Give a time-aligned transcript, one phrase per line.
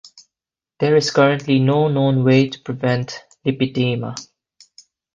[0.79, 4.15] There is currently no known way to prevent lipedema.